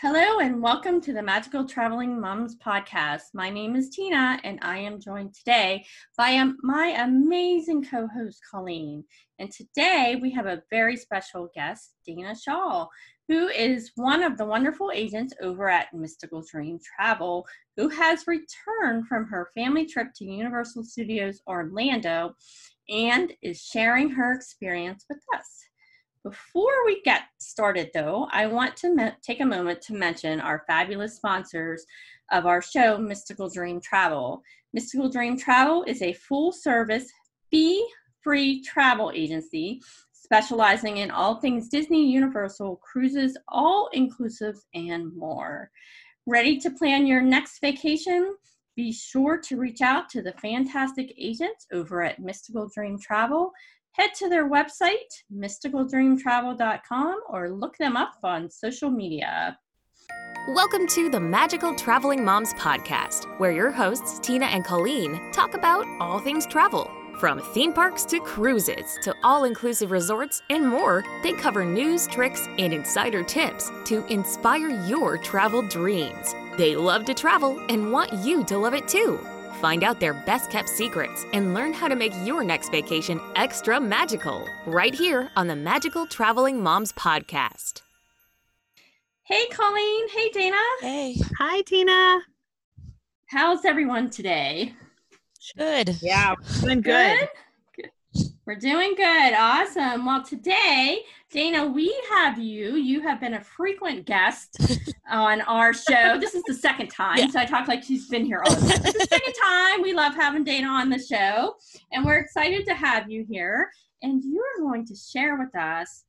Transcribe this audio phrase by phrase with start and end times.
[0.00, 3.34] Hello, and welcome to the Magical Traveling Moms podcast.
[3.34, 5.84] My name is Tina, and I am joined today
[6.16, 9.02] by um, my amazing co host, Colleen.
[9.40, 12.86] And today we have a very special guest, Dana Shaw,
[13.26, 17.44] who is one of the wonderful agents over at Mystical Dream Travel,
[17.76, 22.36] who has returned from her family trip to Universal Studios Orlando
[22.88, 25.67] and is sharing her experience with us.
[26.24, 31.16] Before we get started, though, I want to take a moment to mention our fabulous
[31.16, 31.86] sponsors
[32.32, 34.42] of our show, Mystical Dream Travel.
[34.72, 37.10] Mystical Dream Travel is a full service,
[37.50, 37.86] fee
[38.22, 39.80] free travel agency
[40.12, 45.70] specializing in all things Disney, Universal, cruises, all inclusives, and more.
[46.26, 48.36] Ready to plan your next vacation?
[48.76, 53.52] Be sure to reach out to the fantastic agents over at Mystical Dream Travel
[53.98, 59.58] head to their website, mysticaldreamtravel.com, or look them up on social media.
[60.54, 65.84] Welcome to the Magical Traveling Moms Podcast, where your hosts, Tina and Colleen, talk about
[66.00, 66.88] all things travel.
[67.18, 72.46] From theme parks to cruises to all inclusive resorts and more, they cover news, tricks,
[72.56, 76.36] and insider tips to inspire your travel dreams.
[76.56, 79.18] They love to travel and want you to love it too.
[79.60, 83.80] Find out their best kept secrets and learn how to make your next vacation extra
[83.80, 87.82] magical right here on the Magical Traveling Moms podcast.
[89.24, 90.08] Hey, Colleen.
[90.10, 90.56] Hey, Dana.
[90.80, 91.16] Hey.
[91.38, 92.20] Hi, Tina.
[93.26, 94.74] How's everyone today?
[95.56, 95.96] Good.
[96.00, 97.18] Yeah, doing good.
[97.18, 97.28] good.
[98.48, 99.34] We're doing good.
[99.34, 100.06] Awesome.
[100.06, 102.76] Well, today, Dana, we have you.
[102.76, 104.56] You have been a frequent guest
[105.10, 106.18] on our show.
[106.18, 107.18] This is the second time.
[107.18, 107.26] Yeah.
[107.26, 108.82] So I talk like she's been here all the time.
[108.84, 109.82] the second time.
[109.82, 111.56] We love having Dana on the show.
[111.92, 113.70] And we're excited to have you here.
[114.00, 116.04] And you're going to share with us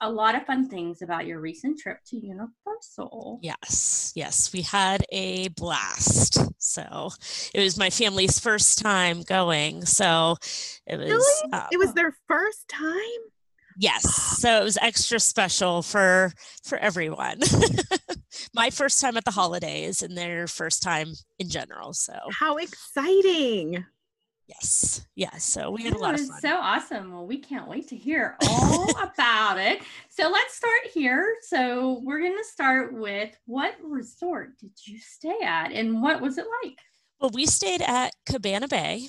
[0.00, 3.40] a lot of fun things about your recent trip to Universal.
[3.42, 6.38] Yes, yes, we had a blast.
[6.58, 7.10] So
[7.54, 9.84] it was my family's first time going.
[9.86, 10.36] So
[10.86, 11.08] it was.
[11.08, 11.52] Really?
[11.52, 12.90] Uh, it was their first time.
[13.76, 14.02] Yes,
[14.40, 16.32] so it was extra special for
[16.64, 17.40] for everyone.
[18.54, 21.92] my first time at the holidays and their first time in general.
[21.94, 23.84] So how exciting!
[24.50, 25.06] Yes.
[25.14, 25.44] Yes.
[25.44, 26.40] So we had a lot of fun.
[26.40, 27.12] So awesome.
[27.12, 29.80] Well, we can't wait to hear all about it.
[30.08, 31.36] So let's start here.
[31.42, 36.36] So we're going to start with what resort did you stay at and what was
[36.38, 36.78] it like?
[37.20, 39.08] Well, we stayed at Cabana Bay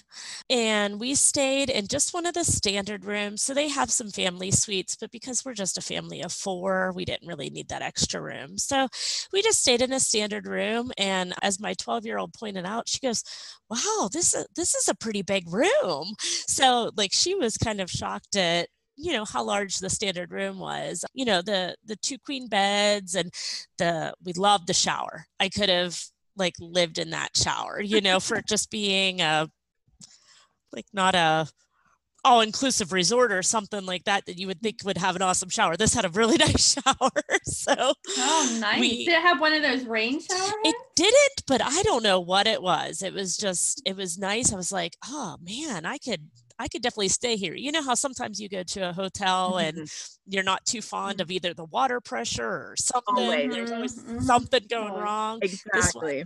[0.50, 3.42] and we stayed in just one of the standard rooms.
[3.42, 7.06] So they have some family suites, but because we're just a family of four, we
[7.06, 8.58] didn't really need that extra room.
[8.58, 8.90] So
[9.32, 10.92] we just stayed in a standard room.
[10.98, 13.24] And as my 12 year old pointed out, she goes,
[13.70, 16.14] Wow, this is, this is a pretty big room.
[16.20, 18.68] So, like, she was kind of shocked at
[18.98, 23.16] you know how large the standard room was you know the the two queen beds
[23.16, 23.32] and
[23.78, 25.98] the we loved the shower i could have
[26.36, 29.50] like lived in that shower, you know, for just being a
[30.74, 31.48] like not a
[32.24, 35.50] all inclusive resort or something like that that you would think would have an awesome
[35.50, 35.76] shower.
[35.76, 37.10] This had a really nice shower.
[37.44, 37.74] So
[38.18, 38.80] Oh nice.
[38.80, 40.54] We, Did it have one of those rain showers?
[40.64, 43.02] It didn't, but I don't know what it was.
[43.02, 44.54] It was just it was nice.
[44.54, 46.30] I was like, oh man, I could
[46.62, 47.56] I could definitely stay here.
[47.56, 50.32] You know how sometimes you go to a hotel and mm-hmm.
[50.32, 53.16] you're not too fond of either the water pressure or something.
[53.18, 53.52] Always.
[53.52, 54.20] There's always mm-hmm.
[54.20, 55.40] something going wrong.
[55.42, 56.26] Exactly.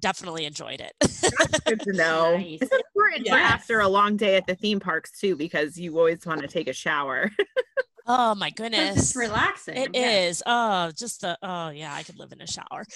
[0.00, 0.92] Definitely enjoyed it.
[1.00, 2.36] That's good to know.
[2.36, 2.58] Nice.
[2.62, 3.34] It's important yes.
[3.36, 6.68] after a long day at the theme parks too, because you always want to take
[6.68, 7.30] a shower.
[8.10, 8.96] Oh my goodness.
[8.96, 9.76] It's relaxing.
[9.76, 10.42] It is.
[10.46, 12.86] Oh, just the oh yeah, I could live in a shower.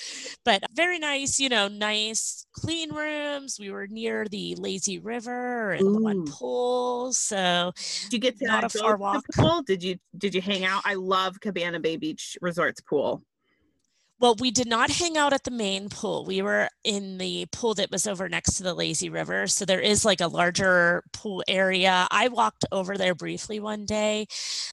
[0.42, 3.58] But very nice, you know, nice clean rooms.
[3.60, 5.92] We were near the lazy river and Ooh.
[5.92, 7.12] the one pool.
[7.12, 7.72] So
[8.04, 9.22] did you get to not a far walk.
[9.34, 9.62] pool?
[9.62, 10.80] Did you did you hang out?
[10.86, 13.22] I love Cabana Bay Beach Resorts pool.
[14.22, 16.24] Well, we did not hang out at the main pool.
[16.24, 19.48] We were in the pool that was over next to the lazy river.
[19.48, 22.06] So there is like a larger pool area.
[22.08, 24.28] I walked over there briefly one day,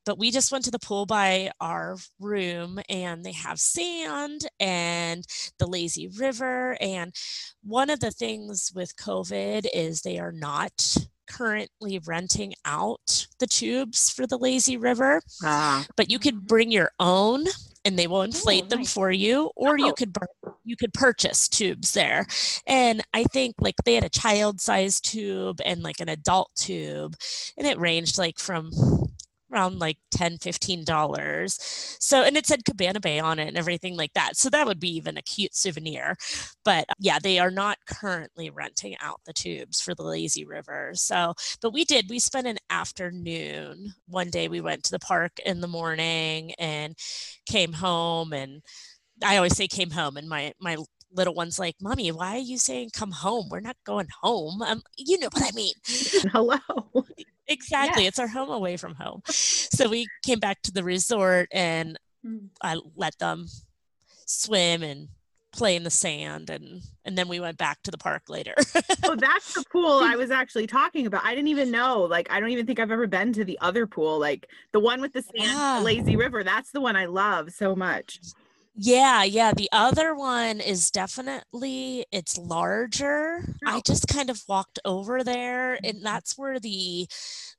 [0.06, 5.25] but we just went to the pool by our room and they have sand and
[5.57, 6.78] the lazy river.
[6.80, 7.16] And
[7.63, 10.95] one of the things with COVID is they are not
[11.28, 15.88] currently renting out the tubes for the lazy river, ah.
[15.95, 17.45] but you could bring your own
[17.86, 18.94] and they will inflate oh, them nice.
[18.94, 19.86] for you or oh.
[19.86, 20.16] you could
[20.64, 22.26] you could purchase tubes there
[22.68, 27.16] and i think like they had a child size tube and like an adult tube
[27.58, 28.70] and it ranged like from
[29.51, 31.57] around like 10 15 dollars.
[32.00, 34.38] So and it said cabana bay on it and everything like that.
[34.38, 36.16] So that would be even a cute souvenir.
[36.66, 40.92] But yeah they are not currently renting out the tubes for the lazy river.
[40.96, 43.94] So but we did we spent an afternoon.
[44.07, 46.95] One day we went to the park in the morning and
[47.45, 48.62] came home and
[49.24, 50.78] I always say came home, and my my
[51.11, 53.47] little one's like, "Mommy, why are you saying come home?
[53.50, 55.73] We're not going home." Um, you know what I mean?
[56.31, 56.57] Hello.
[57.47, 58.06] Exactly.
[58.06, 59.21] It's our home away from home.
[59.25, 62.50] So we came back to the resort, and mm.
[62.61, 63.47] I let them
[64.25, 65.09] swim and
[65.51, 68.53] play in the sand and and then we went back to the park later
[69.03, 72.39] oh that's the pool i was actually talking about i didn't even know like i
[72.39, 75.23] don't even think i've ever been to the other pool like the one with the
[75.23, 75.79] sand yeah.
[75.79, 78.19] lazy river that's the one i love so much
[78.81, 79.52] yeah, yeah.
[79.52, 83.44] The other one is definitely it's larger.
[83.46, 83.54] Oh.
[83.66, 87.06] I just kind of walked over there and that's where the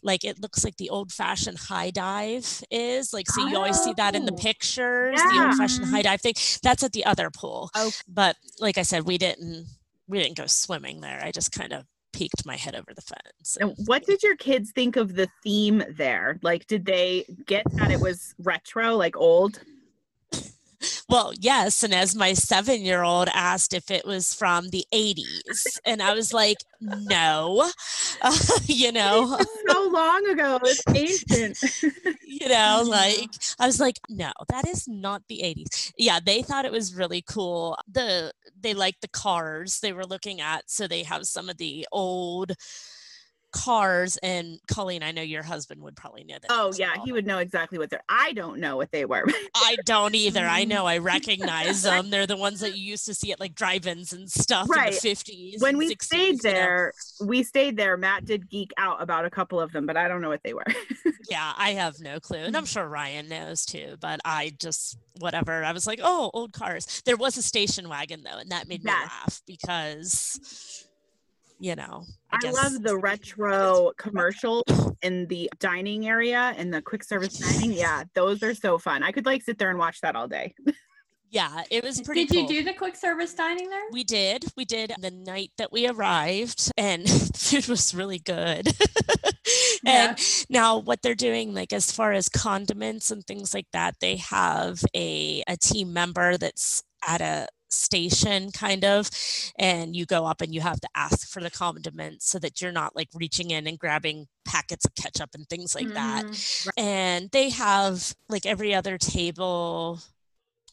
[0.02, 3.12] like it looks like the old fashioned high dive is.
[3.12, 3.58] Like so you oh.
[3.58, 4.36] always see that in the oh.
[4.36, 5.30] pictures, yeah.
[5.30, 6.34] the old fashioned high dive thing.
[6.62, 7.70] That's at the other pool.
[7.74, 7.90] Oh.
[8.08, 9.66] But like I said, we didn't
[10.08, 11.20] we didn't go swimming there.
[11.22, 11.84] I just kind of
[12.14, 13.58] peeked my head over the fence.
[13.60, 16.38] And what did your kids think of the theme there?
[16.40, 19.60] Like did they get that it was retro, like old?
[21.08, 21.82] Well, yes.
[21.82, 26.14] And as my seven year old asked if it was from the 80s, and I
[26.14, 27.70] was like, no,
[28.22, 29.38] uh, you know,
[29.68, 32.16] so long ago, it's ancient.
[32.26, 35.92] you know, like, I was like, no, that is not the 80s.
[35.98, 37.76] Yeah, they thought it was really cool.
[37.90, 40.70] The, they liked the cars they were looking at.
[40.70, 42.52] So they have some of the old,
[43.52, 46.50] cars and Colleen, I know your husband would probably know that.
[46.50, 47.04] Oh yeah, well.
[47.04, 48.02] he would know exactly what they're.
[48.08, 49.24] I don't know what they were.
[49.54, 50.44] I don't either.
[50.44, 50.86] I know.
[50.86, 52.10] I recognize them.
[52.10, 54.88] They're the ones that you used to see at like drive-ins and stuff right.
[54.88, 55.62] in the fifties.
[55.62, 57.26] When we 60s, stayed there, know?
[57.26, 57.96] we stayed there.
[57.96, 60.54] Matt did geek out about a couple of them, but I don't know what they
[60.54, 60.66] were.
[61.30, 63.96] yeah, I have no clue, and I'm sure Ryan knows too.
[64.00, 65.64] But I just whatever.
[65.64, 67.02] I was like, oh, old cars.
[67.04, 70.88] There was a station wagon though, and that made me laugh because
[71.60, 72.04] you know.
[72.32, 74.64] I, I love the retro commercial
[75.02, 77.72] in the dining area and the quick service dining.
[77.72, 79.02] Yeah, those are so fun.
[79.02, 80.54] I could like sit there and watch that all day.
[81.32, 82.24] Yeah, it was pretty.
[82.24, 82.42] Did cool.
[82.42, 83.84] you do the quick service dining there?
[83.92, 84.46] We did.
[84.56, 88.66] We did the night that we arrived, and food was really good.
[89.86, 90.44] and yeah.
[90.48, 94.82] now, what they're doing, like as far as condiments and things like that, they have
[94.92, 99.10] a a team member that's at a station kind of
[99.58, 102.72] and you go up and you have to ask for the condiments so that you're
[102.72, 105.94] not like reaching in and grabbing packets of ketchup and things like mm-hmm.
[105.94, 110.00] that and they have like every other table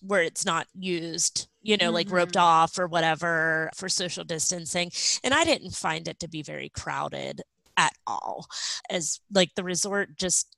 [0.01, 1.95] where it's not used you know mm-hmm.
[1.95, 2.43] like roped mm-hmm.
[2.43, 4.91] off or whatever for social distancing
[5.23, 7.41] and i didn't find it to be very crowded
[7.77, 8.47] at all
[8.89, 10.55] as like the resort just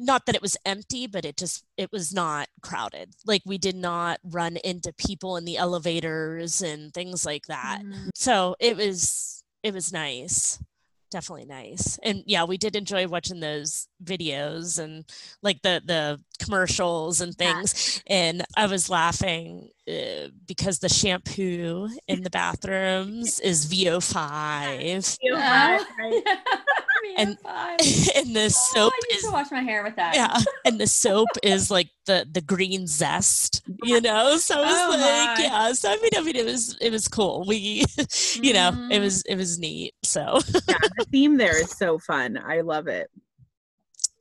[0.00, 3.14] not that it was empty but it just it was not crowded.
[3.26, 7.82] Like we did not run into people in the elevators and things like that.
[7.84, 8.08] Mm.
[8.14, 10.62] so it was it was nice.
[11.10, 11.98] Definitely nice.
[12.02, 15.04] And yeah we did enjoy watching those videos and
[15.42, 18.02] like the the commercials and things.
[18.06, 18.16] Yeah.
[18.16, 25.80] and i was laughing uh, because the shampoo in the bathrooms is vo5 VO5,
[27.16, 27.38] and
[28.16, 30.14] and the soap oh, I used is to wash my hair with that.
[30.14, 34.36] Yeah, and the soap is like the the green zest, you know.
[34.36, 35.44] So it was oh like, my.
[35.44, 35.72] yeah.
[35.72, 37.44] So I mean, I mean, it was it was cool.
[37.46, 38.54] We, you mm.
[38.54, 39.02] know, it mm-hmm.
[39.02, 39.94] was it was neat.
[40.02, 42.38] So yeah, the theme there is so fun.
[42.38, 43.10] I love it.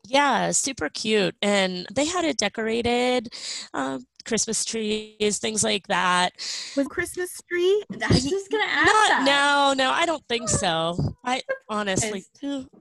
[0.09, 1.35] Yeah, super cute.
[1.41, 3.31] And they had it decorated.
[3.75, 6.33] Um, Christmas trees, things like that.
[6.75, 7.83] With Christmas tree?
[7.91, 8.85] I was just gonna ask.
[8.85, 9.23] Not, that.
[9.25, 10.97] No, no, I don't think so.
[11.23, 12.25] I honestly,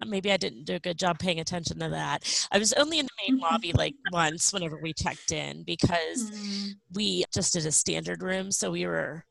[0.06, 2.48] maybe I didn't do a good job paying attention to that.
[2.50, 3.52] I was only in the main mm-hmm.
[3.52, 6.72] lobby like once whenever we checked in because mm.
[6.94, 9.24] we just did a standard room, so we were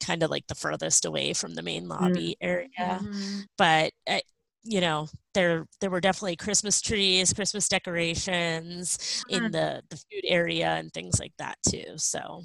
[0.00, 2.46] kind of like the furthest away from the main lobby mm.
[2.46, 2.68] area.
[2.78, 3.40] Mm-hmm.
[3.56, 4.22] But I,
[4.64, 9.48] you know there there were definitely christmas trees christmas decorations in uh-huh.
[9.50, 12.42] the the food area and things like that too so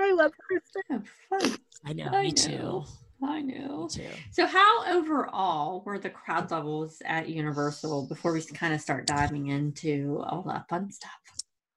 [0.00, 1.56] i love christmas fun.
[1.86, 2.34] i know I me know.
[2.34, 2.84] too
[3.22, 3.88] I know.
[3.90, 4.02] Too.
[4.32, 9.46] So, how overall were the crowd levels at Universal before we kind of start diving
[9.46, 11.10] into all that fun stuff?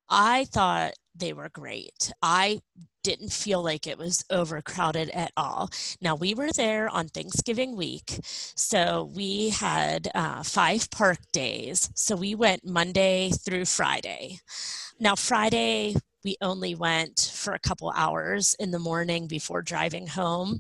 [0.10, 2.12] I thought they were great.
[2.22, 2.60] I
[3.08, 5.70] didn't feel like it was overcrowded at all.
[6.02, 11.90] Now, we were there on Thanksgiving week, so we had uh, five park days.
[11.96, 14.40] So we went Monday through Friday.
[15.00, 15.96] Now, Friday,
[16.26, 20.60] we only went for a couple hours in the morning before driving home.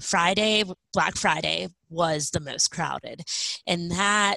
[0.00, 0.62] Friday,
[0.92, 3.22] Black Friday, was the most crowded.
[3.66, 4.36] And that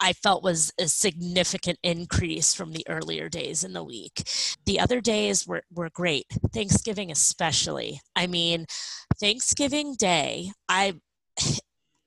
[0.00, 4.22] I felt was a significant increase from the earlier days in the week.
[4.64, 8.00] The other days were, were great, Thanksgiving especially.
[8.16, 8.66] I mean,
[9.20, 10.94] Thanksgiving Day, I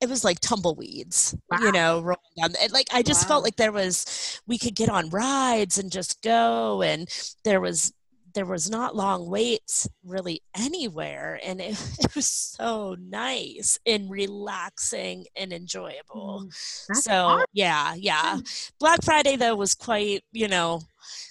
[0.01, 1.59] it was like tumbleweeds, wow.
[1.61, 2.53] you know, rolling down.
[2.71, 3.29] like I just wow.
[3.29, 7.07] felt like there was we could get on rides and just go, and
[7.45, 7.93] there was
[8.33, 15.25] there was not long waits really anywhere and it, it was so nice and relaxing
[15.35, 16.45] and enjoyable.
[16.45, 17.45] Mm, so awesome.
[17.53, 18.39] yeah yeah.
[18.79, 20.81] Black friday though was quite you know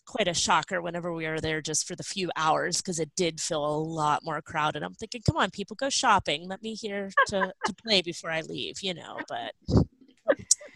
[0.07, 3.41] quite a shocker whenever we were there just for the few hours because it did
[3.41, 6.47] feel a lot more crowded i'm thinking come on people go shopping.
[6.49, 9.53] Let me here to, to play before i leave you know but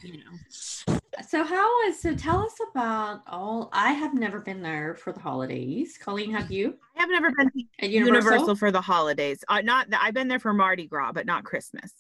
[0.07, 0.99] you know.
[1.29, 5.21] So how is so tell us about all I have never been there for the
[5.21, 5.99] holidays.
[5.99, 6.75] Colleen, have you?
[6.97, 8.31] I have never been to Universal?
[8.31, 9.43] Universal for the holidays.
[9.49, 11.93] Uh, not I've been there for Mardi Gras, but not Christmas.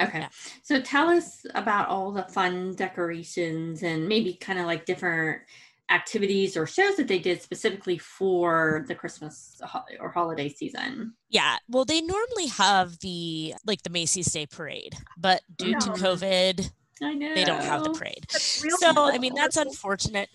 [0.00, 0.20] Okay.
[0.20, 0.28] Yeah.
[0.62, 5.42] So tell us about all the fun decorations and maybe kind of like different
[5.90, 9.60] activities or shows that they did specifically for the Christmas
[10.00, 11.14] or holiday season?
[11.30, 16.70] Yeah, well, they normally have the like the Macy's Day Parade, but due to COVID,
[17.02, 18.26] I know they don't have the parade.
[18.30, 20.28] So I mean, that's unfortunate.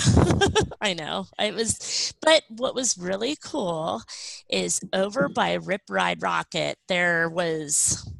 [0.80, 1.26] I know.
[1.38, 4.02] It was, but what was really cool
[4.48, 8.10] is over by Rip Ride Rockit, there was,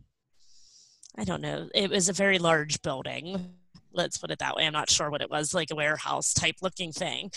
[1.17, 3.55] I don't know, it was a very large building
[3.95, 4.67] let's put it that way.
[4.67, 7.31] I'm not sure what it was, like a warehouse type looking thing.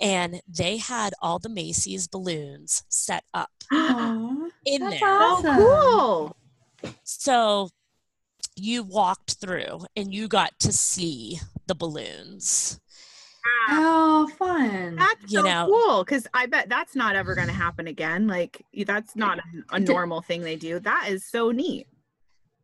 [0.00, 5.00] And they had all the Macy's balloons set up Aww, in there.
[5.02, 5.56] Awesome.
[5.58, 6.32] Oh,
[6.82, 6.92] cool.
[7.04, 7.70] So
[8.56, 12.80] you walked through and you got to see the balloons.
[13.68, 13.68] Ah.
[13.68, 14.96] Oh, fun!
[14.96, 18.26] That's you so know, cool because I bet that's not ever going to happen again.
[18.26, 20.80] Like that's not a, a normal thing they do.
[20.80, 21.86] That is so neat.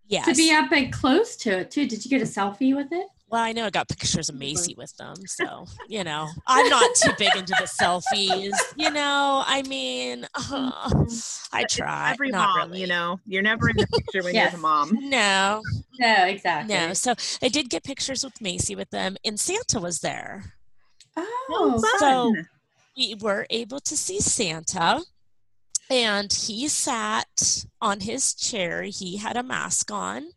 [0.09, 0.23] Yeah.
[0.23, 1.87] To be up and close to it too.
[1.87, 3.07] Did you get a selfie with it?
[3.33, 6.95] Well, I know I got pictures of Macy with them, so you know I'm not
[6.97, 8.53] too big into the selfies.
[8.77, 11.05] You know, I mean, uh,
[11.53, 12.13] I try.
[12.13, 12.83] Every mom, really.
[12.83, 14.53] you know, you're never in the picture when yes.
[14.53, 14.91] you're the mom.
[15.01, 15.63] No,
[15.99, 16.75] no, exactly.
[16.75, 20.53] No, so I did get pictures with Macy with them, and Santa was there.
[21.17, 22.35] Oh, so
[22.97, 25.01] we were able to see Santa
[25.91, 30.29] and he sat on his chair he had a mask on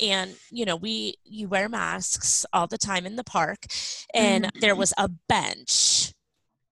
[0.00, 3.66] and you know we you wear masks all the time in the park
[4.14, 4.60] and mm-hmm.
[4.60, 6.12] there was a bench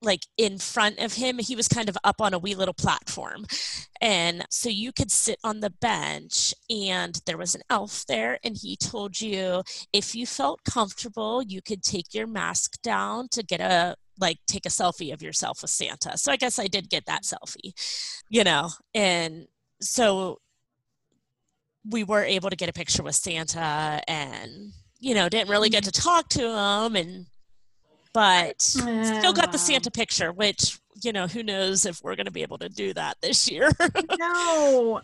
[0.04, 1.38] like in front of him.
[1.38, 3.46] He was kind of up on a wee little platform.
[4.00, 8.56] And so you could sit on the bench and there was an elf there and
[8.60, 9.62] he told you
[9.92, 14.66] if you felt comfortable you could take your mask down to get a like take
[14.66, 16.16] a selfie of yourself with santa.
[16.18, 17.72] So i guess i did get that selfie
[18.28, 19.46] you know and
[19.80, 20.38] so
[21.88, 25.84] we were able to get a picture with Santa and you know didn't really get
[25.84, 25.90] mm-hmm.
[25.90, 27.26] to talk to him and
[28.12, 32.32] but still got the Santa picture which you know who knows if we're going to
[32.32, 33.70] be able to do that this year.
[34.18, 35.00] no.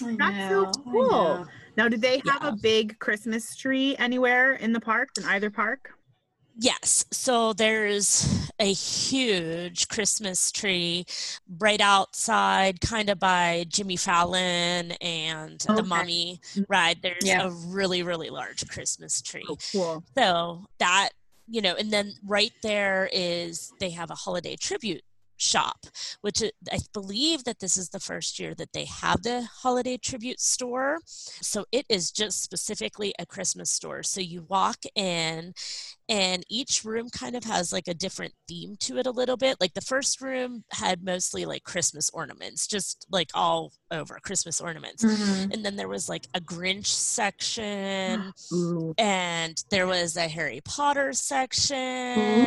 [0.00, 1.46] That's so cool.
[1.76, 2.48] Now, did they have yeah.
[2.48, 5.90] a big Christmas tree anywhere in the park, in either park?
[6.56, 7.04] Yes.
[7.10, 11.04] So there's a huge Christmas tree
[11.58, 15.74] right outside, kind of by Jimmy Fallon and okay.
[15.74, 16.98] the Mummy ride.
[17.02, 17.46] There's yeah.
[17.46, 19.44] a really, really large Christmas tree.
[19.48, 20.04] Oh, cool.
[20.16, 21.10] So that,
[21.48, 25.02] you know, and then right there is they have a holiday tribute
[25.42, 25.86] shop,
[26.20, 30.40] which I believe that this is the first year that they have the holiday tribute
[30.40, 30.98] store.
[31.04, 34.02] So it is just specifically a Christmas store.
[34.02, 35.54] So you walk in
[36.08, 39.56] and each room kind of has like a different theme to it a little bit
[39.60, 45.02] like the first room had mostly like christmas ornaments just like all over christmas ornaments
[45.02, 45.50] mm-hmm.
[45.52, 48.32] and then there was like a grinch section
[48.98, 52.46] and there was a harry potter section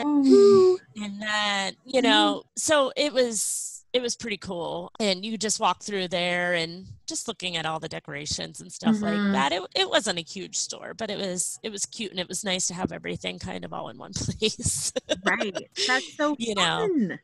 [0.97, 1.44] and then
[1.85, 4.91] you know so it was it was pretty cool.
[4.99, 8.95] And you just walk through there and just looking at all the decorations and stuff
[8.95, 9.05] mm-hmm.
[9.05, 9.53] like that.
[9.53, 12.43] It, it wasn't a huge store but it was it was cute and it was
[12.43, 14.91] nice to have everything kind of all in one place.
[15.23, 15.55] Right.
[15.87, 17.07] That's so you fun.
[17.07, 17.15] know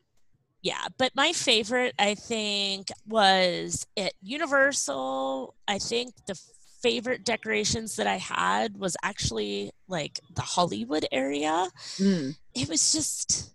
[0.62, 0.86] yeah.
[0.96, 5.54] But my favorite i think was at universal.
[5.68, 6.40] I think the
[6.82, 11.68] favorite decorations that i had was actually like the hollywood area.
[11.98, 12.34] Mm.
[12.54, 13.51] it was just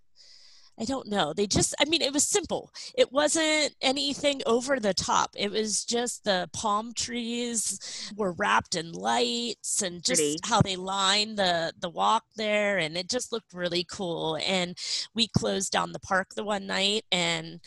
[0.79, 1.33] I don't know.
[1.33, 2.69] They just, I mean, it was simple.
[2.95, 5.31] It wasn't anything over the top.
[5.35, 10.37] It was just the palm trees were wrapped in lights and just Pretty.
[10.43, 14.37] how they lined the the walk there, and it just looked really cool.
[14.45, 14.77] And
[15.15, 17.59] we closed down the park the one night, and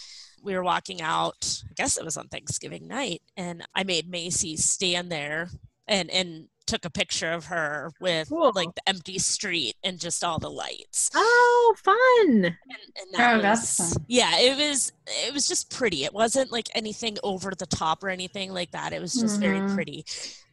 [0.42, 1.62] we were walking out.
[1.68, 5.50] I guess it was on Thanksgiving night, and I made Macy stand there
[5.88, 8.52] and and took a picture of her with cool.
[8.54, 11.10] like the empty street and just all the lights.
[11.14, 12.44] Oh, fun!
[12.44, 14.04] And, and that oh, was, that's fun.
[14.06, 14.92] Yeah, it was.
[15.26, 16.04] It was just pretty.
[16.04, 18.92] It wasn't like anything over the top or anything like that.
[18.92, 19.52] It was just mm-hmm.
[19.52, 20.04] very pretty.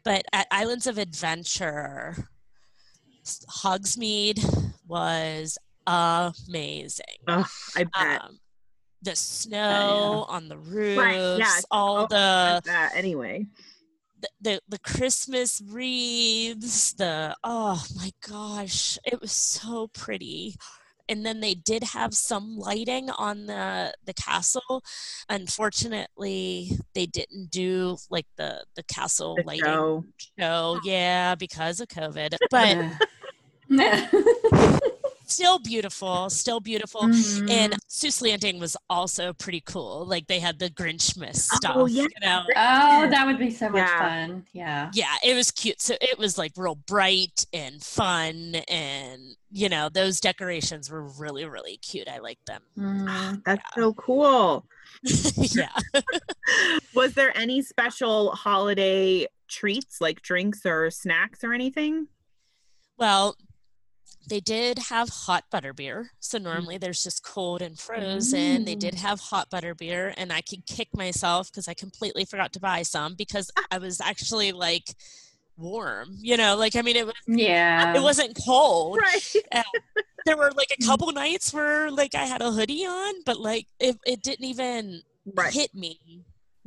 [0.04, 2.30] But at Islands of Adventure,
[3.26, 7.06] Hogsmeade was amazing.
[7.28, 7.46] Oh,
[7.76, 8.22] I bet.
[8.24, 8.40] Um,
[9.04, 10.36] the snow yeah.
[10.36, 11.60] on the roofs, Right, yeah.
[11.70, 13.46] all Oh, the, that anyway.
[14.22, 20.56] The the the Christmas wreaths, the oh my gosh, it was so pretty.
[21.10, 24.84] And then they did have some lighting on the the castle.
[25.30, 30.06] Unfortunately, they didn't do like the the castle The lighting show.
[30.38, 30.80] show.
[30.84, 32.36] Yeah, because of COVID.
[32.52, 32.78] But
[33.70, 34.08] Yeah.
[35.28, 37.02] still beautiful, still beautiful.
[37.02, 37.50] Mhm.
[37.50, 40.06] And Seuss Landing was also pretty cool.
[40.06, 41.74] Like they had the Grinchmas stuff.
[41.76, 42.04] Oh, yeah.
[42.04, 42.44] You know?
[42.56, 44.00] oh, that would be so much Yeah.
[44.00, 44.46] fun.
[44.54, 44.92] Yeah.
[44.94, 45.82] Yeah, it was cute.
[45.82, 51.46] So it was like real bright and fun and you know, those decorations were really,
[51.46, 52.10] really cute.
[52.10, 52.62] I like them.
[52.78, 53.44] Mhm.
[53.46, 54.66] That's so cool.
[55.04, 55.70] yeah.
[56.96, 62.08] Was there any special holiday treats like drinks or snacks or anything?
[62.98, 63.36] Well,
[64.28, 66.12] they did have hot butter beer.
[66.20, 66.44] So mm.
[66.44, 68.66] normally there's just cold and frozen.
[68.66, 69.00] They did mm.
[69.00, 72.84] have hot butter beer, and I could kick myself because I completely forgot to buy
[72.84, 73.66] some because ah.
[73.72, 74.96] I was actually like
[75.58, 76.18] warm.
[76.20, 77.96] You know, like I mean, it was Yeah.
[77.96, 79.00] it wasn't cold.
[79.02, 79.64] Right.
[80.26, 80.86] There were like a mm.
[80.86, 85.02] couple nights where like I had a hoodie on, but like it, it didn't even
[85.36, 85.54] Right.
[85.54, 86.00] hit me.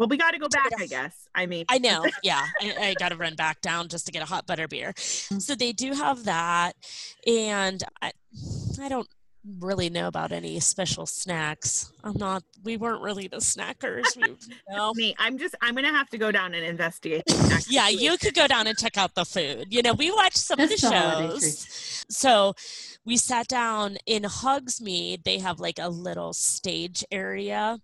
[0.00, 1.28] Well, we got to go back, I guess.
[1.34, 2.46] I mean, I know, yeah.
[2.62, 4.94] I, I got to run back down just to get a hot butter beer.
[4.94, 5.42] Mm.
[5.42, 6.74] So they do have that,
[7.26, 8.12] and I,
[8.80, 9.06] I don't
[9.58, 11.92] really know about any special snacks.
[12.02, 12.42] I'm not.
[12.64, 14.04] We weren't really the snackers.
[14.16, 14.36] We,
[14.70, 14.94] no.
[14.94, 17.24] me, I'm just, I'm going to have to go down and investigate.
[17.26, 19.66] the snack Yeah, you could go down and check out the food.
[19.68, 22.04] You know, we watched some of the Just the holiday shows.
[22.08, 22.54] So
[23.04, 25.24] we sat down in Hogsmeade.
[25.24, 27.80] They have like a little stage area,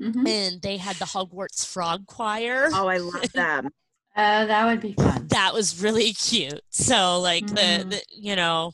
[0.00, 0.28] Mhm.
[0.28, 2.68] and they had the Hogwarts Frog Choir.
[2.72, 3.72] Oh, I love them.
[4.14, 5.26] Uh, that would be fun.
[5.28, 6.60] that was really cute.
[6.70, 7.90] So like the, Mhm.
[7.90, 8.72] the you know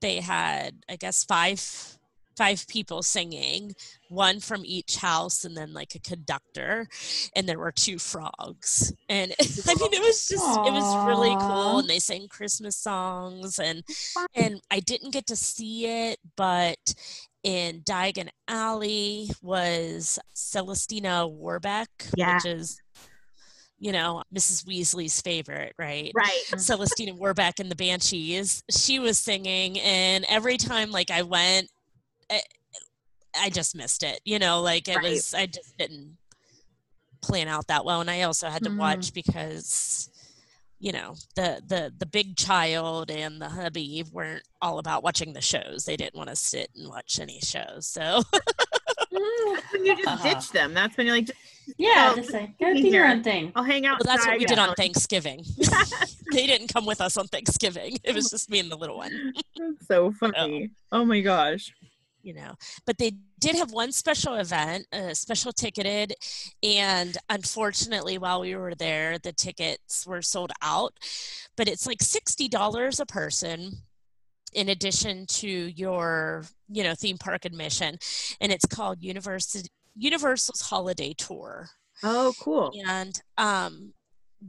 [0.00, 1.96] they had I guess five
[2.36, 3.74] five people singing,
[4.08, 6.88] one from each house and then like a conductor
[7.36, 8.92] and there were two frogs.
[9.10, 13.58] And I mean it was just it was really cool and they sang Christmas songs
[13.58, 13.82] and
[14.34, 16.94] and I didn't get to see it but
[17.42, 22.34] in Diagon Alley was Celestina Warbeck, Yeah.
[22.36, 22.80] which is
[23.82, 24.66] you know, Mrs.
[24.66, 26.12] Weasley's favorite, right?
[26.14, 26.42] Right.
[26.58, 28.62] Celestina Warbeck and the Banshees.
[28.70, 31.70] She was singing, and every time like I went,
[32.30, 32.42] I,
[33.34, 34.20] I just missed it.
[34.26, 35.12] You know, like it Right.
[35.12, 35.32] was.
[35.32, 36.18] I just didn't
[37.22, 38.76] plan out that well, and I also had to Mhm.
[38.76, 40.10] watch because
[40.80, 45.40] you know the the the big child and the hubby weren't all about watching the
[45.40, 45.84] shows.
[45.84, 47.86] They didn't want to sit and watch any shows.
[47.86, 48.22] So
[49.12, 49.62] Mm.
[49.72, 50.34] When you just Uh-huh.
[50.34, 51.30] ditch them, that's when you're like,
[51.76, 53.50] Yeah, Oh, just say, go do your own thing.
[53.56, 53.98] I'll hang out.
[53.98, 54.74] well, that's what we inside did on.
[54.76, 55.44] Thanksgiving.
[56.32, 57.98] they didn't come with us on Thanksgiving.
[58.04, 59.32] It was just me and the little one.
[59.56, 60.70] That's so funny.
[60.92, 61.72] Oh my gosh.
[62.22, 62.54] You know
[62.86, 66.14] but they did have one special event uh, special ticketed
[66.62, 70.94] and unfortunately while we were there the tickets were sold out
[71.56, 73.72] but it's like $60 a person
[74.52, 77.96] in addition to your you know theme park admission
[78.40, 79.62] and it's called Universal
[79.96, 81.68] universal's holiday tour
[82.02, 82.72] Oh, cool.
[82.88, 83.92] and um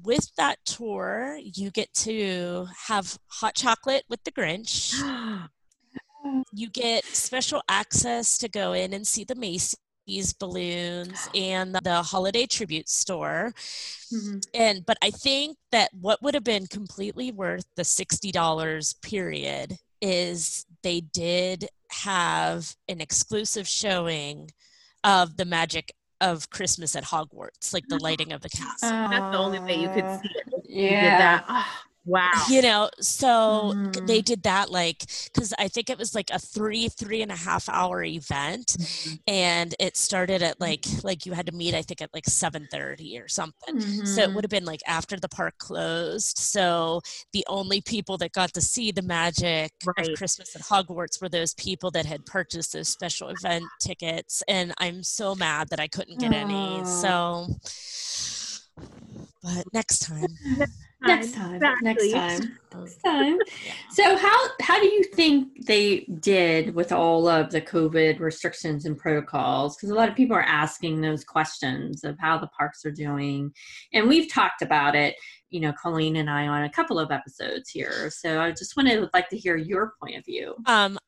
[0.03, 4.93] with that tour you get to have hot chocolate with the grinch
[6.53, 12.45] you get special access to go in and see the Macy's balloons and the holiday
[12.45, 13.53] tribute store.
[14.13, 14.41] Mhm.
[14.53, 20.65] And but I think that what would have been completely worth the $60 period is
[20.83, 24.51] they did have an exclusive showing
[25.03, 28.89] of the magic of Christmas at Hogwarts, like the lighting of the castle.
[28.89, 30.65] That's the only way you could see it.
[30.69, 31.17] You did Yeah.
[31.17, 31.45] that.
[31.49, 31.65] Oh,
[32.05, 32.31] wow.
[32.49, 34.07] you know so Mhm.
[34.07, 37.35] they did that like because i think it was like a three three and a
[37.35, 39.19] half hour event Mhm.
[39.27, 43.19] and it started at like like you had to meet i think at like 7.30
[43.23, 44.33] or something so it Mhm.
[44.35, 47.01] would have been like after the park closed so
[47.33, 50.09] the only people that got to see the magic Right.
[50.09, 54.73] of christmas at hogwarts were those people that had purchased those special event tickets and
[54.79, 57.47] i'm so mad that i couldn't get any so
[59.43, 60.27] but next time
[61.03, 61.59] Next time.
[61.81, 62.57] Next time.
[62.73, 63.37] Next time.
[63.65, 63.73] Yeah.
[63.89, 68.97] So how how do you think they did with all of the COVID restrictions and
[68.97, 69.75] protocols?
[69.75, 73.51] Because a lot of people are asking those questions of how the parks are doing,
[73.93, 75.15] and we've talked about it.
[75.49, 78.09] You know, Colleen and I on a couple of episodes here.
[78.11, 80.55] So I just wanted would like to hear your point of view.
[80.65, 80.99] Um,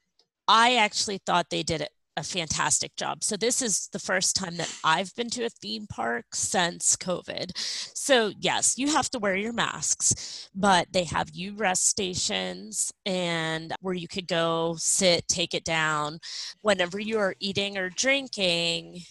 [0.47, 3.23] I actually thought they did it a fantastic job.
[3.23, 7.51] So this is the first time that I've been to a theme park since COVID.
[7.57, 13.73] So yes, you have to wear your masks, but they have you rest stations and
[13.81, 16.19] where you could go sit, take it down.
[16.61, 19.01] Whenever you are eating or drinking,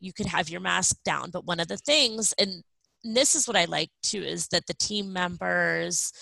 [0.00, 1.30] you could have your mask down.
[1.30, 2.62] But one of the things, and
[3.04, 6.12] this is what I like too, is that the team members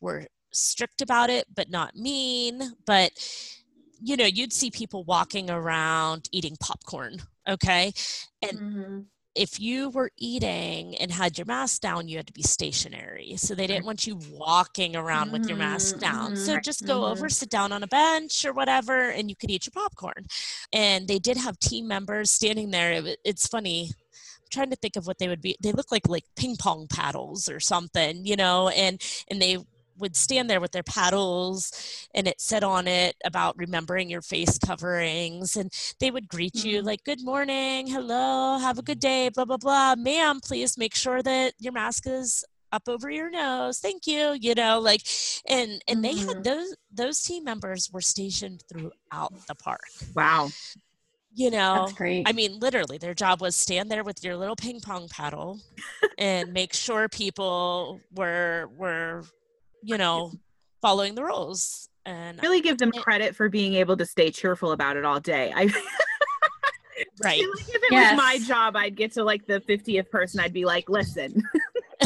[0.00, 2.72] were strict about it, but not mean.
[2.86, 3.12] But
[4.02, 7.16] you know, you'd see people walking around eating popcorn,
[7.48, 7.92] okay?
[8.42, 9.00] And mm-hmm.
[9.34, 13.34] if you were eating and had your mask down, you had to be stationary.
[13.36, 15.32] So they didn't want you walking around mm-hmm.
[15.32, 16.36] with your mask down.
[16.36, 16.60] So mm-hmm.
[16.62, 17.28] just go over, mm-hmm.
[17.28, 20.26] sit down on a bench or whatever, and you could eat your popcorn.
[20.72, 22.92] And they did have team members standing there.
[22.92, 23.90] It, it's funny
[24.50, 27.48] trying to think of what they would be they look like like ping pong paddles
[27.48, 29.56] or something you know and and they
[30.00, 34.58] would stand there with their paddles and it said on it about remembering your face
[34.58, 36.68] coverings and they would greet mm-hmm.
[36.68, 40.94] you like good morning hello have a good day blah blah blah ma'am please make
[40.94, 45.02] sure that your mask is up over your nose thank you you know like
[45.48, 46.02] and and mm-hmm.
[46.02, 46.42] they had mm-hmm.
[46.42, 49.82] those those team members were stationed throughout the park
[50.14, 50.48] wow
[51.34, 52.28] you know great.
[52.28, 55.60] i mean literally their job was stand there with your little ping pong paddle
[56.18, 59.24] and make sure people were were
[59.82, 60.32] you know,
[60.80, 61.88] following the rules.
[62.06, 65.52] And really give them credit for being able to stay cheerful about it all day.
[65.54, 65.64] I
[67.22, 67.40] right.
[67.40, 68.12] Like if it yes.
[68.12, 71.42] was my job, I'd get to like the 50th person, I'd be like, listen.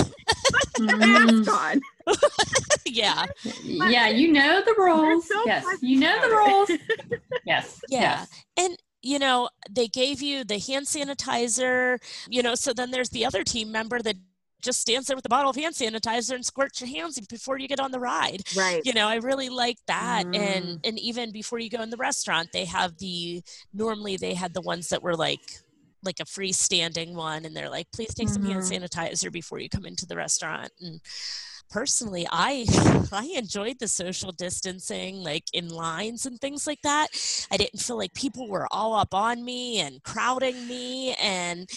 [0.76, 1.80] mm.
[2.86, 3.26] yeah.
[3.62, 5.28] Yeah, you know the rules.
[5.28, 5.64] So yes.
[5.80, 6.70] You know the rules.
[7.46, 7.80] yes.
[7.88, 8.00] Yeah.
[8.00, 8.44] Yes.
[8.56, 13.26] And you know, they gave you the hand sanitizer, you know, so then there's the
[13.26, 14.16] other team member that
[14.64, 17.68] just stands there with a bottle of hand sanitizer and squirts your hands before you
[17.68, 18.42] get on the ride.
[18.56, 18.82] Right.
[18.84, 20.24] You know, I really like that.
[20.26, 20.36] Mm.
[20.36, 24.54] And and even before you go in the restaurant, they have the normally they had
[24.54, 25.60] the ones that were like
[26.02, 28.34] like a freestanding one and they're like, please take mm-hmm.
[28.34, 28.84] some hand mm-hmm.
[28.84, 30.70] sanitizer before you come into the restaurant.
[30.80, 31.00] And
[31.70, 32.66] personally I
[33.12, 37.08] I enjoyed the social distancing like in lines and things like that.
[37.50, 41.68] I didn't feel like people were all up on me and crowding me and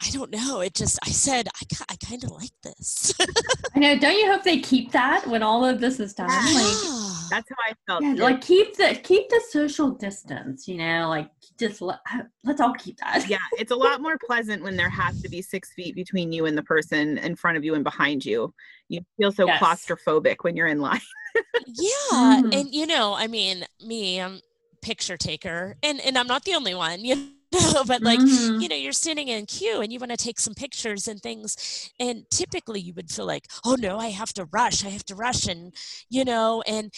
[0.00, 0.60] I don't know.
[0.60, 3.14] It just, I said, I, I kind of like this.
[3.74, 3.98] I know.
[3.98, 6.28] Don't you hope they keep that when all of this is done?
[6.28, 6.60] Yeah.
[6.60, 8.02] Like, that's how I felt.
[8.02, 10.68] Yeah, like keep the keep the social distance.
[10.68, 11.98] You know, like just let,
[12.44, 13.28] let's all keep that.
[13.28, 16.46] yeah, it's a lot more pleasant when there has to be six feet between you
[16.46, 18.52] and the person in front of you and behind you.
[18.88, 19.62] You feel so yes.
[19.62, 21.00] claustrophobic when you're in line.
[21.66, 22.52] yeah, mm-hmm.
[22.52, 24.40] and you know, I mean, me, I'm
[24.82, 27.04] picture taker, and and I'm not the only one.
[27.04, 27.28] You
[27.86, 28.60] but like mm-hmm.
[28.60, 31.90] you know you're standing in queue and you want to take some pictures and things
[32.00, 35.14] and typically you would feel like oh no i have to rush i have to
[35.14, 35.72] rush and
[36.10, 36.92] you know and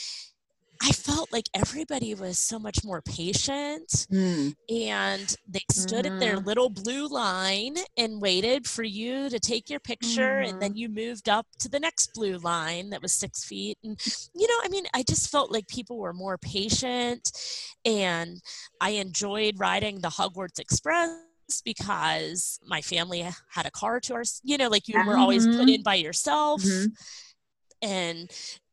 [0.80, 4.54] I felt like everybody was so much more patient mm.
[4.68, 6.12] and they stood mm.
[6.12, 6.46] at their mm-hmm.
[6.46, 10.48] little blue line and waited for you to take your picture mm.
[10.48, 10.78] and then mm-hmm.
[10.78, 13.98] you moved up to the next blue line that was six feet and
[14.34, 17.30] you know i mean i just felt like people were more patient
[17.84, 18.40] and
[18.80, 21.10] i enjoyed riding the hogwarts express
[21.64, 25.56] because my family had a car to our you know like you were always put
[25.56, 25.68] mm-hmm.
[25.68, 26.86] in by yourself mm-hmm.
[27.82, 28.30] and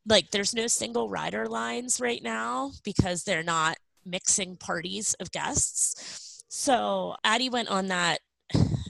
[0.08, 6.44] like there's no single rider lines right now because they're not mixing parties of guests.
[6.50, 8.20] So Addie went on that.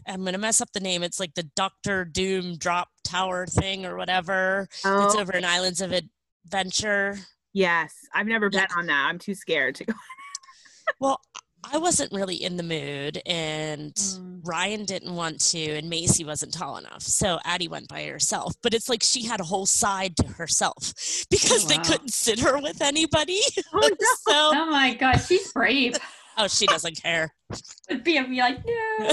[0.08, 1.04] I'm gonna mess up the name.
[1.04, 4.68] It's like the Doctor Doom drop tower thing or whatever.
[4.84, 5.06] Oh.
[5.06, 7.18] It's over in Islands of Adventure.
[7.54, 8.78] Yes, I've never been yeah.
[8.78, 9.08] on that.
[9.10, 9.94] I'm too scared to go.
[11.00, 11.22] well,
[11.72, 14.40] I wasn't really in the mood, and mm.
[14.44, 17.02] Ryan didn't want to, and Macy wasn't tall enough.
[17.02, 18.54] So Addie went by herself.
[18.62, 20.94] But it's like she had a whole side to herself
[21.30, 21.84] because oh, wow.
[21.84, 23.42] they couldn't sit her with anybody.
[23.74, 24.08] Oh, no.
[24.28, 25.96] so, oh my God, she's brave.
[26.38, 27.34] oh, she doesn't care.
[27.90, 29.10] be, be like, no.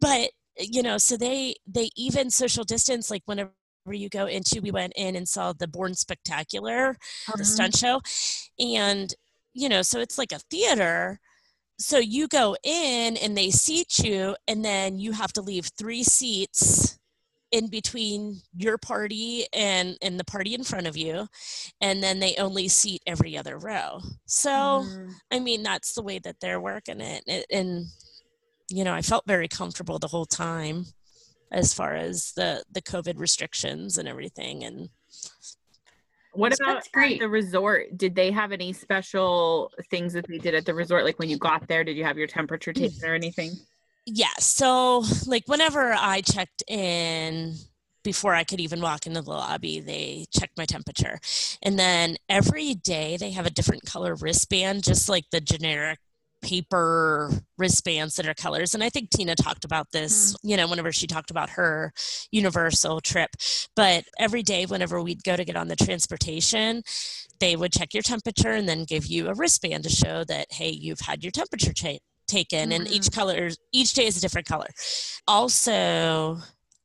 [0.00, 3.52] but you know, so they they even social distance like whenever
[3.90, 6.94] you go into we went in and saw the Bourne Stuntacular,
[7.26, 7.44] the uh-huh.
[7.44, 8.00] stunt show,
[8.58, 9.14] and
[9.52, 11.20] you know, so it's like a theater.
[11.78, 16.02] So you go in and they seat you, and then you have to leave three
[16.02, 16.98] seats
[17.52, 21.26] in between your party and and the party in front of you
[21.80, 25.10] and then they only seat every other row so mm.
[25.32, 27.86] i mean that's the way that they're working it and, and
[28.68, 30.84] you know i felt very comfortable the whole time
[31.50, 34.88] as far as the the covid restrictions and everything and
[36.40, 37.96] what about the resort?
[37.96, 41.04] Did they have any special things that they did at the resort?
[41.04, 43.50] Like when you got there, did you have your temperature taken or anything?
[43.50, 43.66] Yes.
[44.06, 47.54] Yeah, so, like, whenever I checked in,
[48.02, 51.20] before I could even walk into the lobby, they checked my temperature.
[51.62, 55.98] And then every day they have a different color wristband, just like the generic
[56.42, 58.74] paper wristbands that are colors.
[58.74, 60.36] And I think Tina talked about this, mm.
[60.42, 61.92] you know, whenever she talked about her
[62.30, 63.30] universal trip.
[63.76, 66.82] But every day, whenever we'd go to get on the transportation,
[67.40, 70.70] they would check your temperature and then give you a wristband to show that, hey,
[70.70, 71.98] you've had your temperature cha-
[72.28, 72.70] taken.
[72.70, 72.72] Mm-hmm.
[72.72, 73.20] And each mm-hmm.
[73.20, 74.68] color, each day is a different color.
[75.26, 76.38] Also,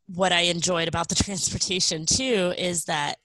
[0.08, 3.18] what I enjoyed about the transportation too is that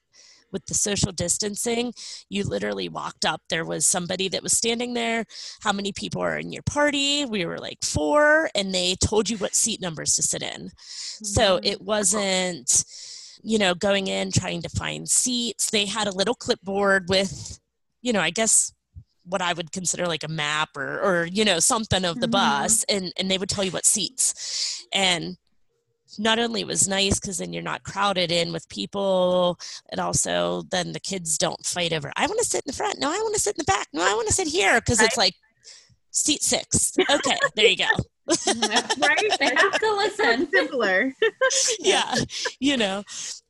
[0.52, 1.92] with the social distancing,
[2.28, 3.42] you literally walked up.
[3.48, 5.24] There was somebody that was standing there.
[5.62, 7.24] How many people are in your party?
[7.24, 10.66] We were like four, and they told you what seat numbers to sit in.
[10.66, 11.24] Mm-hmm.
[11.24, 12.84] So it wasn't,
[13.42, 15.70] you know, going in trying to find seats.
[15.70, 17.58] They had a little clipboard with,
[18.02, 18.72] you know, I guess
[19.24, 22.62] what I would consider like a map or, or you know, something of the mm-hmm.
[22.62, 24.86] bus, and, and they would tell you what seats.
[24.92, 25.36] And
[26.18, 29.58] not only was nice because then you're not crowded in with people
[29.90, 32.98] and also then the kids don't fight over i want to sit in the front
[32.98, 35.00] no i want to sit in the back no i want to sit here because
[35.00, 35.34] it's like
[36.10, 36.96] seat six.
[36.98, 37.84] Okay there you go.
[38.46, 40.48] Right they have to listen.
[40.52, 41.12] simpler.
[41.80, 42.14] Yeah
[42.60, 43.02] you know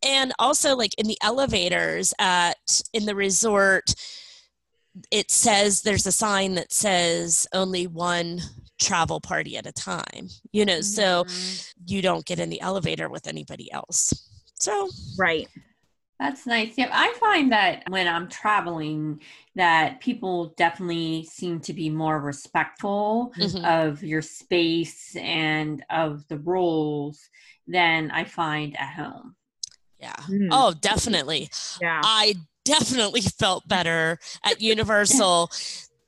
[0.07, 3.95] and also like in the elevators at in the resort
[5.11, 8.41] it says there's a sign that says only one
[8.81, 10.83] travel party at a time you know mm-hmm.
[10.83, 11.25] so
[11.87, 14.29] you don't get in the elevator with anybody else.
[14.55, 14.89] So
[15.19, 15.49] right.
[16.19, 16.75] That's nice.
[16.77, 19.21] Yeah i find that when i'm traveling
[19.55, 23.65] that people definitely seem to be more respectful mm-hmm.
[23.65, 27.29] of your space and of the rules
[27.67, 29.35] than i find at home.
[29.99, 30.17] Yeah.
[30.29, 30.49] Mm.
[30.51, 31.51] oh definitely.
[31.81, 32.01] Yeah.
[32.05, 35.51] I definitely felt better at universal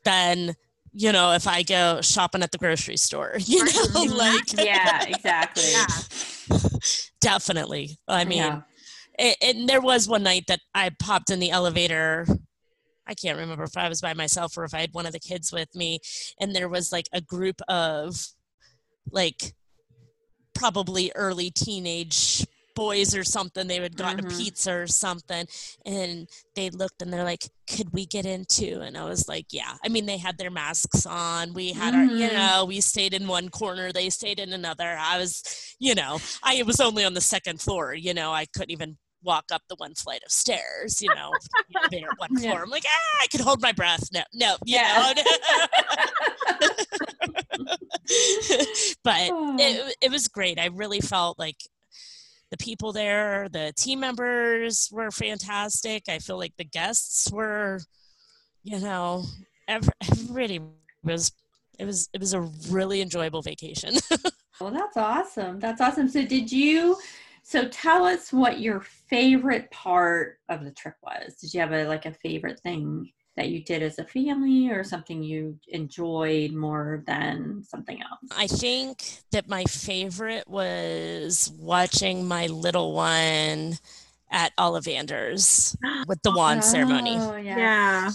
[0.05, 0.55] than
[0.93, 4.17] you know, if I go shopping at the grocery store, you know, mm-hmm.
[4.17, 5.65] like yeah, exactly.
[5.71, 6.59] Yeah.
[7.21, 7.99] Definitely.
[8.09, 8.61] I mean, yeah.
[9.19, 12.27] it, and there was one night that I popped in the elevator.
[13.07, 15.21] I can't remember if I was by myself or if I had one of the
[15.21, 16.01] kids with me,
[16.41, 18.27] and there was like a group of
[19.11, 19.55] like
[20.55, 24.35] probably early teenage boys or something they would gotten mm-hmm.
[24.35, 25.47] a pizza or something
[25.85, 29.75] and they looked and they're like could we get into and i was like yeah
[29.85, 32.11] i mean they had their masks on we had mm-hmm.
[32.11, 32.37] our you mm-hmm.
[32.37, 36.63] know we stayed in one corner they stayed in another i was you know i
[36.63, 39.95] was only on the second floor you know i couldn't even walk up the one
[39.95, 41.31] flight of stairs, you know,
[41.91, 42.55] there at one floor.
[42.55, 42.63] Yeah.
[42.63, 44.09] I'm like, ah, I could hold my breath.
[44.13, 45.15] No, no, yeah.
[49.05, 49.57] but oh.
[49.59, 50.59] it, it was great.
[50.59, 51.57] I really felt like
[52.53, 56.03] the people there, the team members were fantastic.
[56.09, 57.81] I feel like the guests were,
[58.63, 59.25] you know,
[59.67, 60.61] every, everybody
[61.03, 61.33] was.
[61.79, 63.95] It was it was a really enjoyable vacation.
[64.61, 65.59] well, that's awesome.
[65.59, 66.07] That's awesome.
[66.07, 66.99] So, did you?
[67.43, 71.35] So, tell us what your favorite part of the trip was.
[71.41, 73.11] Did you have a like a favorite thing?
[73.37, 78.31] That you did as a family or something you enjoyed more than something else?
[78.37, 83.79] I think that my favorite was watching my little one
[84.31, 87.15] at Ollivanders with the wand oh, ceremony.
[87.15, 87.57] Yeah.
[87.57, 88.11] yeah.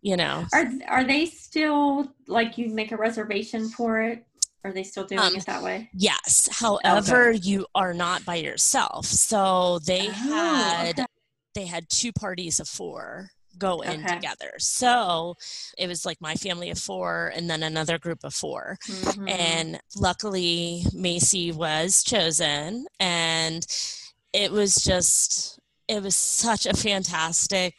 [0.00, 0.46] You know.
[0.52, 4.24] Are are they still like you make a reservation for it?
[4.64, 5.90] Are they still doing um, it that way?
[5.92, 6.48] Yes.
[6.50, 7.38] However, okay.
[7.38, 9.06] you are not by yourself.
[9.06, 11.06] So they oh, had okay.
[11.54, 13.94] they had two parties of four go okay.
[13.94, 14.52] in together.
[14.58, 15.36] So
[15.78, 19.28] it was like my family of four and then another group of 4 mm-hmm.
[19.28, 22.86] And luckily, Macy was chosen.
[23.00, 23.66] And
[24.32, 27.74] it was just, it was such a fantastic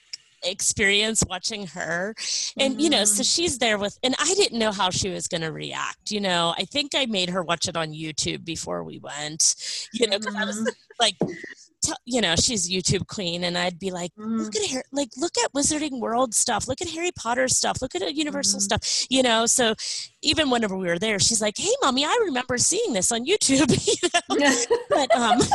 [0.46, 2.14] experience watching her
[2.60, 2.80] and mm-hmm.
[2.80, 3.22] you know so mm-hmm.
[3.22, 6.54] she's there with and i didn't know how she was going to react you know
[6.58, 9.56] i think i made her watch it on youtube before we went
[9.94, 10.44] you know because mm-hmm.
[10.44, 10.68] i was mm-hmm.
[11.00, 11.16] like
[12.06, 14.38] you know, she's YouTube queen, and I'd be like, mm-hmm.
[14.38, 17.96] look at her, like, look at Wizarding World stuff, look at Harry Potter stuff, look
[17.96, 18.82] at Universal mm-hmm.
[18.82, 19.46] stuff, you know.
[19.46, 19.76] So
[20.22, 23.70] even whenever we were there, she's like, hey, mommy, I remember seeing this on YouTube,
[24.30, 24.56] you know?
[24.90, 25.40] but um,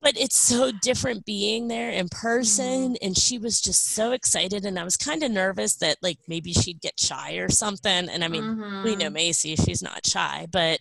[0.00, 2.94] but it's so different being there in person, mm-hmm.
[3.02, 6.52] and she was just so excited, and I was kind of nervous that like maybe
[6.52, 8.08] she'd get shy or something.
[8.08, 9.14] And I mean, we know mm-hmm.
[9.14, 10.80] Macy, she's not shy, but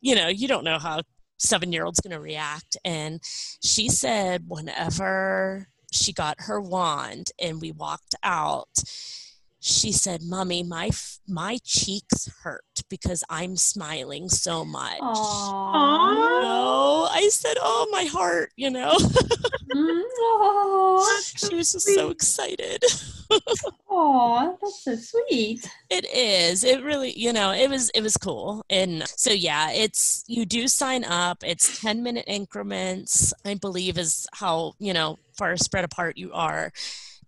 [0.00, 1.02] you know, you don't know how
[1.38, 2.76] seven year old's going to react.
[2.84, 3.20] And
[3.62, 8.82] she said, whenever she got her wand and we walked out,
[9.60, 10.90] she said, "Mommy, my
[11.26, 15.72] my cheeks hurt because I'm smiling so much." Aww.
[15.74, 18.96] Oh, I said, "Oh, my heart," you know.
[21.36, 22.82] She was just so excited.
[23.90, 25.68] Aw, that's so sweet.
[25.90, 26.64] It is.
[26.64, 28.64] It really, you know, it was it was cool.
[28.70, 31.38] And so yeah, it's you do sign up.
[31.44, 36.72] It's 10 minute increments, I believe is how, you know, far spread apart you are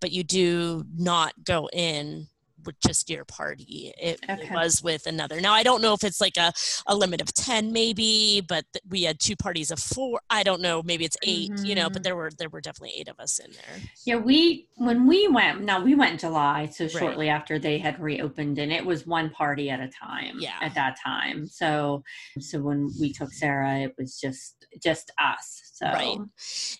[0.00, 2.28] but you do not go in
[2.64, 3.92] with just your party.
[4.00, 4.42] It, okay.
[4.42, 5.40] it, was with another.
[5.40, 6.52] Now I don't know if it's like a,
[6.86, 10.20] a limit of ten, maybe, but th- we had two parties of four.
[10.30, 10.82] I don't know.
[10.82, 11.64] Maybe it's 8 mm-hmm.
[11.64, 12.02] You know, but mm-hmm.
[12.02, 13.90] there were there were definitely eight of us in there.
[14.04, 15.62] Yeah, we when we went.
[15.62, 19.30] Now we went in July, so shortly after they had reopened, and it was one
[19.30, 20.36] party at a time.
[20.38, 21.46] Yeah, at that time.
[21.46, 22.02] So
[22.38, 25.62] so when we took Sarah, it was just just us.
[25.74, 25.86] So.
[25.86, 26.18] Right,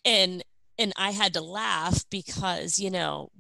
[0.05, 0.45] and
[0.81, 3.31] and I had to laugh because, you know,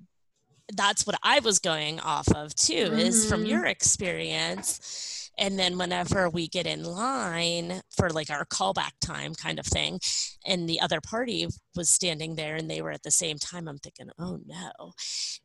[0.76, 2.98] that's what I was going off of too, mm-hmm.
[2.98, 3.50] is from mm-hmm.
[3.50, 5.30] your experience.
[5.38, 9.98] And then whenever we get in line for like our callback time kind of thing,
[10.46, 13.78] and the other party was standing there and they were at the same time, I'm
[13.78, 14.92] thinking, oh no.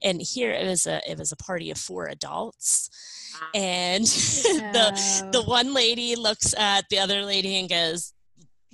[0.03, 2.89] And here it was a it was a party of four adults.
[3.53, 8.11] And the the one lady looks at the other lady and goes,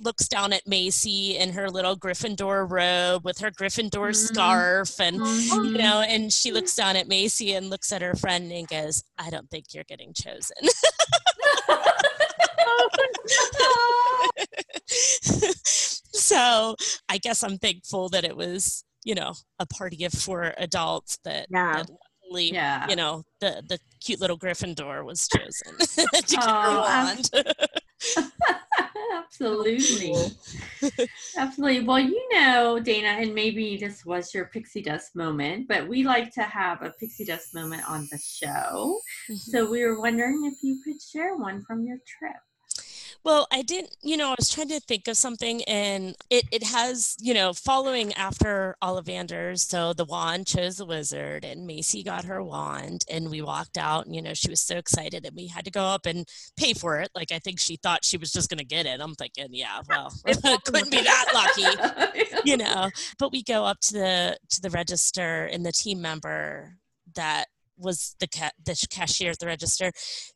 [0.02, 4.12] looks down at Macy in her little Gryffindor robe with her Gryffindor mm-hmm.
[4.12, 5.64] scarf and mm-hmm.
[5.64, 9.02] you know and she looks down at Macy and looks at her friend and goes
[9.18, 10.56] I don't think you're getting chosen.
[16.12, 16.76] so
[17.08, 21.46] I guess I'm thankful that it was you know a party of four adults that,
[21.50, 21.82] yeah.
[21.82, 21.90] that
[22.32, 22.88] luckily yeah.
[22.88, 27.30] you know the the cute little Gryffindor was chosen to get her wand.
[29.16, 30.14] Absolutely.
[31.36, 31.84] Absolutely.
[31.84, 36.32] Well, you know, Dana, and maybe this was your pixie dust moment, but we like
[36.34, 38.98] to have a pixie dust moment on the show.
[39.30, 39.34] Mm-hmm.
[39.34, 42.36] So we were wondering if you could share one from your trip.
[43.24, 46.64] Well, I didn't, you know, I was trying to think of something and it, it
[46.64, 49.60] has, you know, following after Ollivanders.
[49.60, 54.06] So the wand chose the wizard and Macy got her wand and we walked out
[54.06, 56.72] and, you know, she was so excited and we had to go up and pay
[56.72, 57.10] for it.
[57.14, 59.00] Like I think she thought she was just going to get it.
[59.00, 63.78] I'm thinking, yeah, well, it couldn't be that lucky, you know, but we go up
[63.82, 66.76] to the, to the register and the team member
[67.14, 67.46] that
[67.82, 69.92] was the ca- the cashier at the register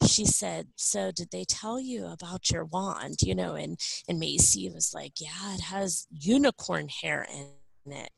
[0.06, 3.78] she said so did they tell you about your wand you know and
[4.08, 7.46] and macy was like yeah it has unicorn hair in
[7.92, 8.10] it.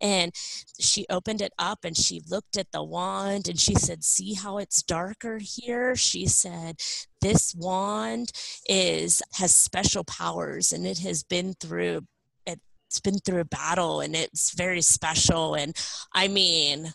[0.00, 0.32] And
[0.78, 4.58] she opened it up and she looked at the wand and she said, See how
[4.58, 5.96] it's darker here?
[5.96, 6.76] She said,
[7.20, 8.32] This wand
[8.68, 12.02] is has special powers and it has been through
[12.88, 15.54] it's been through a battle and it's very special.
[15.54, 15.76] And
[16.14, 16.92] I mean,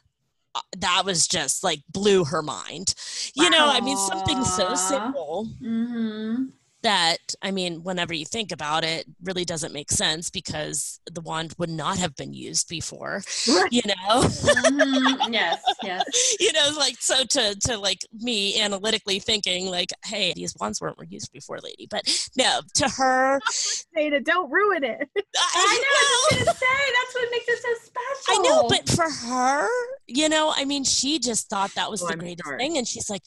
[0.78, 2.94] that was just like blew her mind.
[3.34, 5.48] You know, I mean, something so simple.
[5.62, 6.46] Mm-hmm
[6.84, 11.54] that i mean whenever you think about it really doesn't make sense because the wand
[11.58, 13.72] would not have been used before right.
[13.72, 15.34] you know mm-hmm.
[15.34, 20.56] yes yes you know like so to to like me analytically thinking like hey these
[20.60, 22.04] wands weren't used before lady but
[22.38, 23.40] no to her
[23.96, 26.66] Dana, don't ruin it i, I know, I was gonna say
[27.00, 29.68] that's what makes it so special i know but for her
[30.08, 32.58] you know i mean she just thought that was oh, the I'm greatest sorry.
[32.58, 33.24] thing and she's like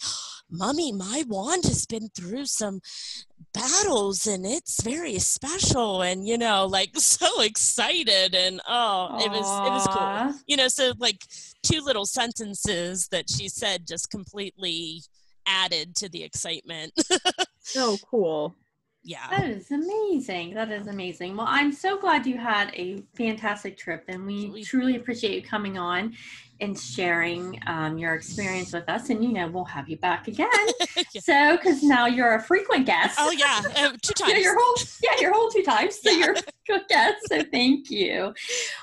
[0.51, 2.81] mommy my wand has been through some
[3.53, 9.27] battles and it's very special and you know like so excited and oh Aww.
[9.27, 10.41] it was it was cool.
[10.47, 11.25] You know so like
[11.63, 15.03] two little sentences that she said just completely
[15.47, 16.93] added to the excitement.
[17.67, 18.55] So cool.
[19.03, 19.27] Yeah.
[19.31, 20.55] That is amazing.
[20.55, 21.35] That is amazing.
[21.37, 25.43] Well i'm so glad you had a fantastic trip and we, we truly appreciate you
[25.43, 26.15] coming on
[26.61, 29.11] and sharing um, your experience with us.
[29.11, 30.49] And you know, we'll have you back again.
[31.13, 31.21] yeah.
[31.21, 33.17] So, because now you're a frequent guest.
[33.19, 34.33] Oh yeah, uh, two times.
[34.33, 36.01] yeah, your whole yeah, your whole two times.
[36.01, 36.19] So yeah.
[36.19, 37.17] you're a good guest.
[37.29, 38.35] So thank you.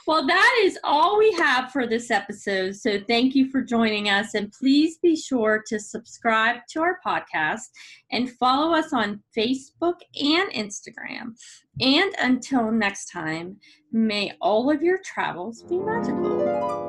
[0.08, 2.76] Well, that is all we have for this episode.
[2.76, 7.70] So thank you for joining us, and please be sure to subscribe to our podcast
[8.12, 11.36] and follow us on Facebook and Instagram.
[11.80, 13.58] And until next time,
[13.92, 16.81] may all of your travels be magical.